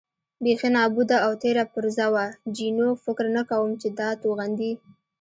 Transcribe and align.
بېخي 0.43 0.69
نابوده 0.75 1.17
او 1.25 1.31
تېره 1.43 1.63
پرزه 1.73 2.07
وه، 2.13 2.25
جینو: 2.55 2.87
فکر 3.03 3.25
نه 3.35 3.43
کوم 3.49 3.69
چې 3.81 3.87
دا 3.99 4.09
توغندي. 4.21 4.71